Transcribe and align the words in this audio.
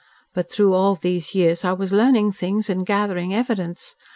But 0.33 0.51
through 0.51 0.73
all 0.73 0.95
those 0.95 1.35
years 1.35 1.63
I 1.63 1.73
was 1.73 1.93
learning 1.93 2.31
things 2.31 2.71
and 2.71 2.87
gathering 2.87 3.35
evidence. 3.35 3.95